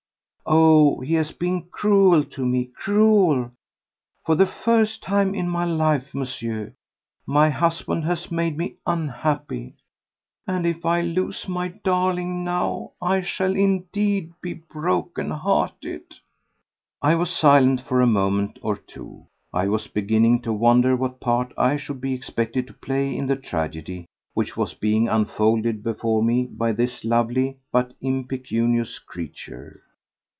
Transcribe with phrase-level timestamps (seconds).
[0.53, 0.99] Oh!
[0.99, 6.73] he has been cruel to me, cruel!—for the first time in my life, Monsieur,
[7.25, 9.75] my husband has made me unhappy,
[10.45, 16.15] and if I lose my darling now I shall indeed be broken hearted."
[17.01, 19.27] I was silent for a moment or two.
[19.53, 23.37] I was beginning to wonder what part I should be expected to play in the
[23.37, 29.83] tragedy which was being unfolded before me by this lovely and impecunious creature.